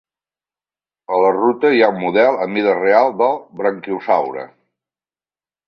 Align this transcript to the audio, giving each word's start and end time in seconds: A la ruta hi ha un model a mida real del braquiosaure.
A 1.17 1.19
la 1.23 1.29
ruta 1.35 1.71
hi 1.75 1.83
ha 1.83 1.91
un 1.95 1.99
model 2.05 2.39
a 2.47 2.49
mida 2.55 2.75
real 2.79 3.13
del 3.21 3.39
braquiosaure. 3.63 4.49